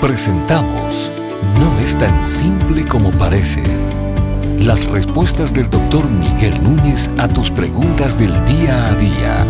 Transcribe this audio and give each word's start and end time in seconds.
Presentamos 0.00 1.10
No 1.58 1.80
es 1.80 1.96
tan 1.96 2.28
simple 2.28 2.86
como 2.86 3.10
parece. 3.12 3.62
Las 4.58 4.86
respuestas 4.86 5.54
del 5.54 5.70
doctor 5.70 6.06
Miguel 6.10 6.62
Núñez 6.62 7.10
a 7.16 7.28
tus 7.28 7.50
preguntas 7.50 8.18
del 8.18 8.32
día 8.44 8.88
a 8.88 8.94
día. 8.94 9.46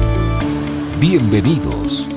Bienvenidos. 1.00 2.08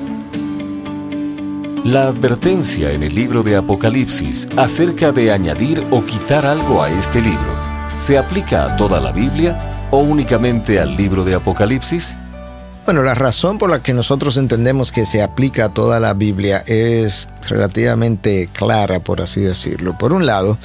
La 1.84 2.04
advertencia 2.04 2.92
en 2.92 3.02
el 3.02 3.16
libro 3.16 3.42
de 3.42 3.56
Apocalipsis 3.56 4.48
acerca 4.56 5.10
de 5.10 5.32
añadir 5.32 5.84
o 5.90 6.04
quitar 6.04 6.46
algo 6.46 6.84
a 6.84 6.90
este 6.90 7.20
libro, 7.20 7.52
¿se 7.98 8.16
aplica 8.16 8.64
a 8.64 8.76
toda 8.76 9.00
la 9.00 9.10
Biblia 9.10 9.88
o 9.90 9.98
únicamente 9.98 10.78
al 10.78 10.96
libro 10.96 11.24
de 11.24 11.34
Apocalipsis? 11.34 12.16
Bueno, 12.90 13.04
la 13.04 13.14
razón 13.14 13.58
por 13.58 13.70
la 13.70 13.84
que 13.84 13.94
nosotros 13.94 14.36
entendemos 14.36 14.90
que 14.90 15.06
se 15.06 15.22
aplica 15.22 15.66
a 15.66 15.68
toda 15.68 16.00
la 16.00 16.12
Biblia 16.12 16.64
es 16.66 17.28
relativamente 17.48 18.48
clara, 18.52 18.98
por 18.98 19.20
así 19.20 19.40
decirlo. 19.40 19.96
Por 19.96 20.12
un 20.12 20.26
lado, 20.26 20.58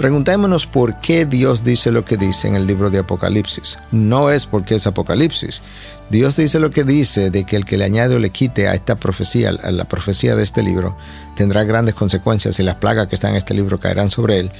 preguntémonos 0.00 0.66
por 0.66 0.98
qué 1.00 1.26
Dios 1.26 1.62
dice 1.62 1.90
lo 1.90 2.06
que 2.06 2.16
dice 2.16 2.48
en 2.48 2.54
el 2.54 2.66
libro 2.66 2.88
de 2.88 3.00
Apocalipsis. 3.00 3.78
No 3.92 4.30
es 4.30 4.46
porque 4.46 4.76
es 4.76 4.86
Apocalipsis. 4.86 5.60
Dios 6.08 6.36
dice 6.36 6.58
lo 6.58 6.70
que 6.70 6.84
dice 6.84 7.30
de 7.30 7.44
que 7.44 7.54
el 7.54 7.66
que 7.66 7.76
le 7.76 7.84
añade 7.84 8.16
o 8.16 8.18
le 8.18 8.30
quite 8.30 8.66
a 8.66 8.74
esta 8.74 8.96
profecía, 8.96 9.50
a 9.50 9.70
la 9.70 9.84
profecía 9.84 10.34
de 10.34 10.42
este 10.42 10.62
libro, 10.62 10.96
tendrá 11.36 11.64
grandes 11.64 11.94
consecuencias 11.94 12.58
y 12.58 12.62
las 12.62 12.76
plagas 12.76 13.08
que 13.08 13.14
están 13.14 13.32
en 13.32 13.36
este 13.36 13.54
libro 13.54 13.78
caerán 13.78 14.10
sobre 14.10 14.40
él. 14.40 14.52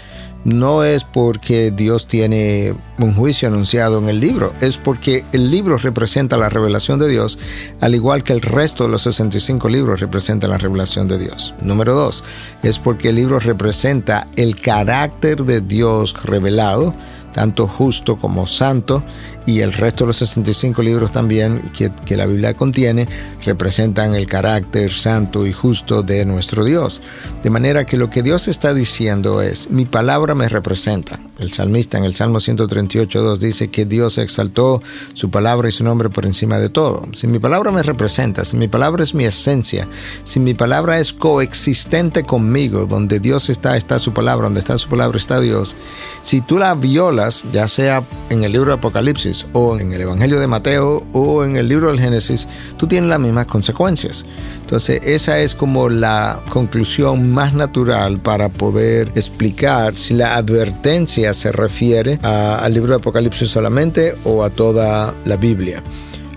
No 0.44 0.84
es 0.84 1.04
porque 1.04 1.70
Dios 1.70 2.06
tiene 2.06 2.74
un 2.98 3.14
juicio 3.14 3.48
anunciado 3.48 3.98
en 3.98 4.08
el 4.08 4.20
libro, 4.20 4.54
es 4.60 4.78
porque 4.78 5.24
el 5.32 5.50
libro 5.50 5.77
representa 5.77 6.38
la 6.38 6.48
revelación 6.48 6.98
de 6.98 7.08
Dios, 7.08 7.38
al 7.80 7.94
igual 7.94 8.24
que 8.24 8.32
el 8.32 8.41
resto 8.41 8.84
de 8.84 8.91
los 8.91 9.02
65 9.02 9.68
libros 9.68 10.00
representan 10.00 10.50
la 10.50 10.58
revelación 10.58 11.08
de 11.08 11.18
Dios. 11.18 11.54
Número 11.60 11.94
dos, 11.94 12.24
es 12.62 12.78
porque 12.78 13.10
el 13.10 13.16
libro 13.16 13.38
representa 13.38 14.28
el 14.36 14.58
carácter 14.58 15.30
de 15.37 15.61
Dios 15.61 16.14
revelado, 16.25 16.92
tanto 17.33 17.67
justo 17.67 18.17
como 18.17 18.47
santo, 18.47 19.03
y 19.47 19.61
el 19.61 19.73
resto 19.73 20.05
de 20.05 20.09
los 20.09 20.17
65 20.19 20.83
libros 20.83 21.12
también 21.12 21.70
que, 21.77 21.91
que, 22.05 22.17
la 22.17 22.27
Biblia 22.27 22.55
contiene 22.55 23.09
representan 23.45 24.14
el 24.14 24.27
carácter 24.27 24.92
santo 24.92 25.47
y 25.47 25.53
justo 25.53 26.03
de 26.03 26.25
nuestro 26.25 26.64
Dios. 26.64 27.03
De 27.42 27.50
manera 27.50 27.87
que 27.87 27.97
lo 27.97 28.11
que 28.11 28.22
Dios 28.22 28.48
está 28.48 28.75
diciendo 28.75 29.42
es, 29.42 29.70
mi 29.70 29.87
palabra 29.87 30.34
me 30.34 30.48
representa. 30.48 31.20
El 31.39 31.53
salmista 31.53 31.97
en 31.97 32.05
el 32.05 32.14
Salmo 32.14 32.39
138.2 32.39 33.39
dice 33.39 33.70
que 33.70 33.87
Dios 33.87 34.19
exaltó 34.19 34.83
su 35.15 35.31
palabra 35.31 35.70
y 35.70 35.72
su 35.72 35.84
nombre 35.84 36.11
por 36.11 36.27
encima 36.27 36.59
de 36.59 36.69
todo. 36.69 37.09
Si 37.15 37.27
mi 37.27 37.39
palabra 37.39 37.72
me 37.72 37.83
representa, 37.83 38.44
si 38.44 38.59
mi 38.59 38.69
palabra 38.69 39.03
es 39.03 39.15
mi 39.15 39.25
esencia, 39.25 39.89
si 40.22 40.39
mi 40.39 40.53
palabra 40.53 40.98
es 40.98 41.15
coexistente 41.15 42.25
conmigo, 42.25 42.84
donde 42.84 43.20
Dios 43.20 43.48
está, 43.48 43.78
está 43.78 43.98
su 43.98 44.12
palabra, 44.12 44.44
donde 44.44 44.61
está 44.61 44.77
su 44.77 44.91
palabra 44.91 45.17
está 45.17 45.41
Dios, 45.41 45.77
si 46.20 46.42
tú 46.42 46.59
la 46.59 46.75
violas, 46.75 47.19
ya 47.52 47.68
sea 47.68 48.02
en 48.30 48.44
el 48.44 48.52
libro 48.52 48.70
de 48.70 48.78
Apocalipsis, 48.78 49.46
o 49.52 49.78
en 49.78 49.92
el 49.92 50.00
Evangelio 50.00 50.40
de 50.40 50.46
Mateo 50.46 51.06
o 51.12 51.44
en 51.44 51.56
el 51.56 51.68
libro 51.68 51.88
del 51.88 52.00
Génesis, 52.00 52.46
tú 52.76 52.86
tienes 52.86 53.10
las 53.10 53.18
mismas 53.18 53.46
consecuencias. 53.46 54.24
Entonces 54.60 55.00
esa 55.04 55.41
es 55.41 55.54
como 55.54 55.88
la 55.88 56.41
conclusión 56.48 57.32
más 57.32 57.54
natural 57.54 58.20
para 58.20 58.48
poder 58.48 59.12
explicar 59.14 59.96
si 59.98 60.14
la 60.14 60.36
advertencia 60.36 61.34
se 61.34 61.52
refiere 61.52 62.18
al 62.22 62.72
libro 62.72 62.91
de 62.91 62.96
Apocalipsis 62.96 63.48
solamente 63.48 64.16
o 64.24 64.44
a 64.44 64.50
toda 64.50 65.14
la 65.24 65.36
Biblia. 65.36 65.82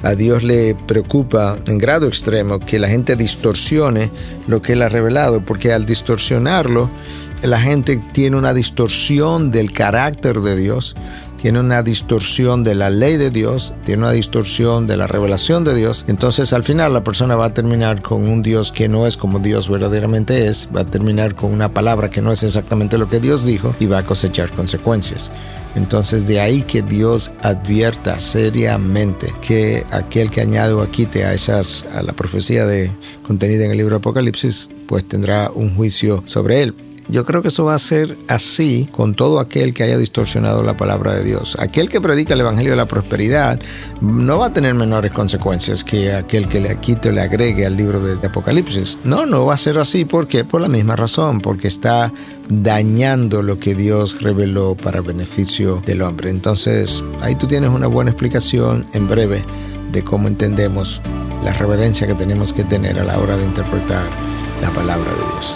A 0.04 0.16
Dios 0.16 0.44
le 0.44 0.76
preocupa 0.76 1.58
en 1.68 1.78
grado 1.78 2.08
extremo 2.08 2.60
que 2.60 2.78
la 2.78 2.90
gente 2.90 3.16
distorsione 3.16 4.12
lo 4.48 4.62
que 4.62 4.74
Él 4.74 4.82
ha 4.82 4.90
revelado, 4.90 5.44
porque 5.46 5.72
al 5.72 5.86
distorsionarlo, 5.86 6.90
la 7.42 7.60
gente 7.60 8.02
tiene 8.12 8.38
una 8.38 8.54
distorsión 8.54 9.52
del 9.52 9.72
carácter 9.72 10.42
de 10.42 10.58
Dios, 10.58 10.96
tiene 11.42 11.60
una 11.60 11.84
distorsión 11.84 12.64
de 12.64 12.76
la 12.76 12.90
ley 12.90 13.18
de 13.18 13.30
Dios, 13.30 13.74
tiene 13.86 14.04
una 14.04 14.12
distorsión 14.12 14.88
de 14.88 14.96
la 14.96 15.08
revelación 15.08 15.66
de 15.66 15.76
Dios. 15.76 16.06
Entonces 16.08 16.54
al 16.54 16.64
final 16.64 16.94
la 16.94 17.04
persona 17.04 17.36
va 17.36 17.48
a 17.48 17.54
terminar 17.54 18.02
con 18.02 18.30
un 18.30 18.42
Dios 18.44 18.72
que 18.72 18.88
no 18.88 19.06
es 19.08 19.18
como 19.18 19.40
Dios 19.40 19.70
verdaderamente 19.70 20.48
es, 20.48 20.70
va 20.74 20.82
a 20.82 20.86
terminar 20.86 21.36
con 21.36 21.52
una 21.52 21.74
palabra 21.74 22.10
que 22.10 22.22
no 22.22 22.32
es 22.32 22.44
exactamente 22.44 22.98
lo 22.98 23.10
que 23.10 23.20
Dios 23.20 23.46
dijo 23.46 23.76
y 23.80 23.88
va 23.88 24.00
a 24.00 24.06
cosechar 24.06 24.52
consecuencias. 24.52 25.32
Entonces 25.76 26.28
de 26.28 26.40
ahí 26.40 26.62
que 26.62 26.82
Dios 26.82 27.32
advierta 27.42 28.20
seriamente 28.20 29.34
que 29.42 29.86
aquel 29.92 30.30
que 30.30 30.42
añade 30.42 30.74
o 30.74 30.90
quite 30.90 31.26
a 31.26 31.34
esas 31.34 31.86
a 31.96 32.04
la 32.04 32.14
profecía 32.14 32.66
de 32.66 32.92
contenida 33.24 33.66
en 33.66 33.72
el 33.72 33.78
libro 33.78 33.96
de 33.96 33.98
Apocalipsis, 33.98 34.70
pues 34.88 35.08
tendrá 35.08 35.50
un 35.52 35.76
juicio 35.76 36.24
sobre 36.26 36.64
él. 36.64 36.93
Yo 37.10 37.26
creo 37.26 37.42
que 37.42 37.50
eso 37.50 37.66
va 37.66 37.76
a 37.76 37.80
ser 37.80 38.18
así 38.28 38.88
con 38.92 39.14
todo 39.14 39.40
aquel 39.40 39.74
que 39.74 39.84
haya 39.84 39.98
distorsionado 39.98 40.64
la 40.64 40.78
palabra 40.78 41.14
de 41.14 41.24
Dios. 41.24 41.58
Aquel 41.60 41.90
que 41.90 42.02
predica 42.02 42.34
el 42.34 42.42
Evangelio 42.42 42.72
de 42.72 42.78
la 42.78 42.86
Prosperidad 42.86 43.60
no 44.02 44.40
va 44.40 44.48
a 44.48 44.54
tener 44.54 44.74
menores 44.74 45.12
consecuencias 45.12 45.84
que 45.84 46.14
aquel 46.14 46.48
que 46.48 46.60
le 46.60 46.78
quite 46.78 47.10
o 47.10 47.12
le 47.12 47.22
agregue 47.22 47.66
al 47.66 47.76
libro 47.76 48.00
de 48.00 48.26
Apocalipsis. 48.26 48.98
No, 49.04 49.26
no 49.26 49.46
va 49.46 49.56
a 49.56 49.58
ser 49.58 49.78
así. 49.80 50.06
¿Por 50.06 50.28
qué? 50.28 50.46
Por 50.46 50.62
la 50.62 50.70
misma 50.70 50.96
razón, 50.96 51.42
porque 51.42 51.68
está 51.68 52.12
dañando 52.50 53.42
lo 53.42 53.60
que 53.60 53.76
Dios 53.76 54.22
reveló 54.22 54.76
para 54.76 55.02
beneficio 55.02 55.82
del 55.86 56.02
hombre. 56.02 56.30
Entonces, 56.30 57.04
ahí 57.22 57.36
tú 57.36 57.48
tienes 57.48 57.70
una 57.70 57.88
buena 57.88 58.12
explicación 58.12 58.86
en 58.94 59.08
breve 59.08 59.44
de 59.92 60.04
cómo 60.04 60.28
entendemos 60.28 61.02
la 61.44 61.54
reverencia 61.54 62.08
que 62.08 62.16
tenemos 62.16 62.54
que 62.54 62.64
tener 62.64 63.00
a 63.00 63.04
la 63.04 63.20
hora 63.20 63.36
de 63.36 63.44
interpretar 63.44 64.04
la 64.62 64.70
palabra 64.72 65.12
de 65.12 65.34
Dios. 65.34 65.56